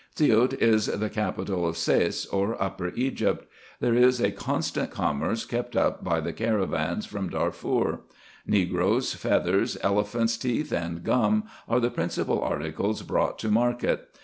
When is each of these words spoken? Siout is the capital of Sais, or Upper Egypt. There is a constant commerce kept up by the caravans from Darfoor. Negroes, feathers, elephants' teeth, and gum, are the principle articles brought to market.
Siout 0.15 0.53
is 0.55 0.87
the 0.87 1.11
capital 1.11 1.67
of 1.67 1.77
Sais, 1.77 2.25
or 2.31 2.59
Upper 2.59 2.87
Egypt. 2.95 3.45
There 3.81 3.93
is 3.93 4.19
a 4.19 4.31
constant 4.31 4.89
commerce 4.89 5.45
kept 5.45 5.75
up 5.75 6.03
by 6.03 6.19
the 6.21 6.33
caravans 6.33 7.05
from 7.05 7.29
Darfoor. 7.29 7.99
Negroes, 8.47 9.13
feathers, 9.13 9.77
elephants' 9.83 10.37
teeth, 10.39 10.71
and 10.73 11.03
gum, 11.03 11.43
are 11.69 11.79
the 11.79 11.91
principle 11.91 12.41
articles 12.41 13.03
brought 13.03 13.37
to 13.37 13.49
market. 13.49 14.09